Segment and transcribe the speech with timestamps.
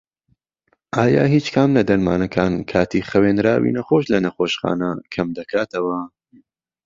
[0.97, 5.99] ئایا هیچ کام لە دەرمانەکان کاتی خەوێنراوی نەخۆش لە نەخۆشخانە کەمدەکاتەوە؟